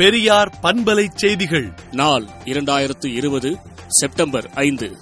[0.00, 1.72] பெரியார் பண்பலை செய்திகள்.
[1.92, 4.96] நாள் இரண்டாயிரத்து இருபது செப்டம்பர் ஐந்து.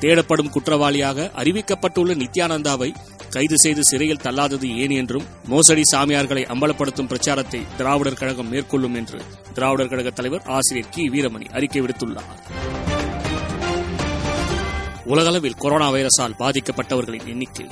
[0.00, 2.94] தேடப்படும் குற்றவாளியாக அறிவிக்கப்பட்டுள்ள நித்யானந்தாவை
[3.30, 9.88] கைது செய்து சிறையில் தள்ளாதது ஏன் என்றும் மோசடி சாமியார்களை அம்பலப்படுத்தும் பிரச்சாரத்தை திராவிடர் கழகம் மேற்கொள்ளும் என்று திராவிடர்
[9.88, 11.08] கழக தலைவர் ஆசிரியர் கி.
[11.08, 12.30] வீரமணி அறிக்கை விடுத்துள்ளார்.
[15.04, 17.66] உலகளவில் கொரோனா வைரஸால் பாதிக்கப்பட்டவர்களின் எண்ணிக்கை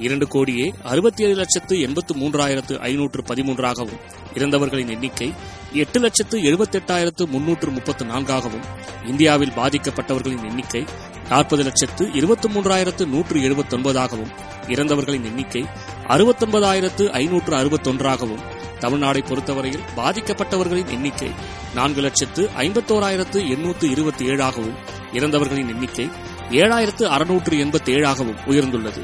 [0.00, 4.00] இரண்டு கோடியே அறுபத்தி ஏழு லட்சத்து எண்பத்து மூன்றாயிரத்து ஐநூற்று பதிமூன்றாகவும்
[4.34, 5.28] இறந்தவர்களின் எண்ணிக்கை
[5.74, 8.64] எட்டு லட்சத்து எழுபத்தெட்டாயிரத்து முன்னூற்று முப்பத்து நான்காகவும்
[9.06, 10.82] இந்தியாவில் பாதிக்கப்பட்டவர்களின் எண்ணிக்கை
[11.28, 14.32] நாற்பது லட்சத்து இருபத்தி மூன்றாயிரத்து நூற்று எழுபத்தொன்பதாகவும்
[14.68, 15.62] இறந்தவர்களின் எண்ணிக்கை
[16.08, 18.42] அறுபத்தொன்பதாயிரத்து ஐநூற்று அறுபத்தொன்றாகவும்
[18.80, 21.30] தமிழ்நாடை பொறுத்தவரையில் பாதிக்கப்பட்டவர்களின் எண்ணிக்கை
[21.74, 24.78] நான்கு லட்சத்து ஐம்பத்தோராயிரத்து எண்ணூற்று இருபத்தி ஏழாகவும்
[25.12, 26.06] இறந்தவர்களின் எண்ணிக்கை
[26.50, 29.02] ஏழாயிரத்து அறுநூற்று எண்பத்தி ஏழாகவும் உயர்ந்துள்ளது.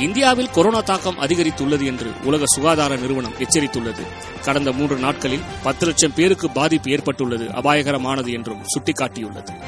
[0.00, 4.06] இந்தியாவில் கொரோனா தாக்கம் அதிகரித்துள்ளது என்று உலக சுகாதார நிறுவனம் எச்சரித்துள்ளது.
[4.42, 9.62] கடந்த மூன்று நாட்களில் பத்து லட்சம் பேருக்கு பாதிப்பு ஏற்பட்டுள்ளது அபாயகரமானது என்றும் சுட்டிக்காட்டியுள்ளது.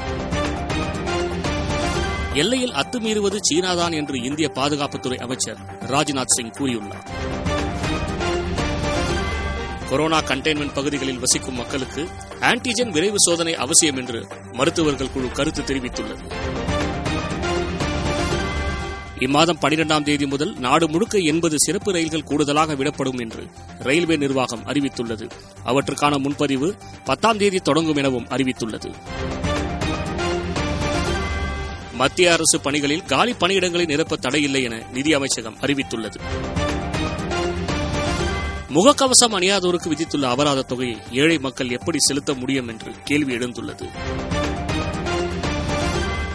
[2.33, 7.09] எல்லையில் அத்துமீறுவது சீனாதான் என்று இந்திய பாதுகாப்புத்துறை அமைச்சர் ராஜ்நாத் சிங் கூறியுள்ளார்.
[9.89, 16.31] கொரோனா கண்டெய்ன்மெண்ட் பகுதிகளில் வசிக்கும் மக்களுக்கு ஆன்டிஜென் விரைவு சோதனை அவசியம் என்று மருத்துவர்கள் குழு கருத்து தெரிவித்துள்ளது.
[19.19, 23.47] இம்மாதம் பனிரெண்டாம் தேதி முதல் நாடு முழுக்க எண்பது சிறப்பு ரயில்கள் கூடுதலாக விடப்படும் என்று
[23.79, 25.29] ரயில்வே நிர்வாகம் அறிவித்துள்ளது.
[25.63, 28.93] அவற்றுக்கான முன்பதிவு பத்தாம் தேதி தொடங்கும் எனவும் அறிவித்துள்ளது.
[31.93, 36.15] மத்திய அரசு பணிகளில் காலி பணியிடங்களை நிரப்ப தடையில்லை என நிதி அமைச்சகம் அறிவித்துள்ளது.
[38.73, 43.85] முகக்கவசம் அணியாதோருக்கு விதித்துள்ள அபராத தொகையை ஏழை மக்கள் எப்படி செலுத்த முடியும் என்று கேள்வி எழுந்துள்ளது.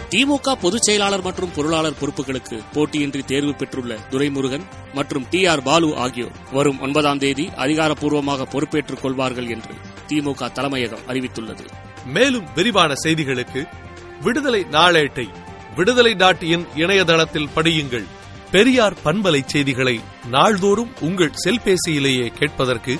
[0.09, 6.31] திமுக பொதுச் செயலாளர் மற்றும் பொருளாளர் பொறுப்புகளுக்கு போட்டியின்றி தேர்வு பெற்றுள்ள துரைமுருகன் மற்றும் டி ஆர் பாலு ஆகியோர்
[6.51, 9.75] வரும் ஒன்பதாம் தேதி அதிகாரப்பூர்வமாக பொறுப்பேற்றுக் கொள்வார்கள் என்று
[10.07, 11.65] திமுக தலைமையகம் அறிவித்துள்ளது.
[12.05, 13.67] மேலும் விரிவான செய்திகளுக்கு
[14.21, 15.27] விடுதலை நாளேட்டை
[15.75, 18.07] விடுதலை டாட் இன் இணையதளத்தில் படியுங்கள்.
[18.51, 19.99] பெரியார் பண்பலை செய்திகளை
[20.29, 22.99] நாள்தோறும் உங்கள் செல்பேசியிலேயே கேட்பதற்கு